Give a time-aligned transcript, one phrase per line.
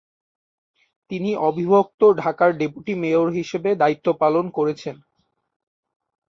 [1.11, 4.95] তিনি অবিভক্ত ঢাকার ডেপুটি মেয়র হিসেবে দায়িত্ব পালন করেছেন।